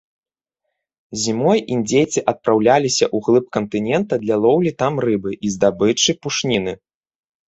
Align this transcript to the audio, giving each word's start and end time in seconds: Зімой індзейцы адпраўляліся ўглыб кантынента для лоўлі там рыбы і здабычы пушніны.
Зімой 1.25 1.59
індзейцы 1.75 2.23
адпраўляліся 2.31 3.05
ўглыб 3.19 3.45
кантынента 3.57 4.13
для 4.23 4.35
лоўлі 4.47 4.71
там 4.81 4.93
рыбы 5.05 5.31
і 5.49 5.53
здабычы 5.57 6.11
пушніны. 6.25 6.73